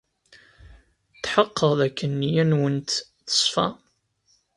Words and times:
Tḥeqqeɣ 1.23 1.71
dakken 1.79 2.11
nneyya-nwent 2.15 2.89
teṣfa. 3.27 3.67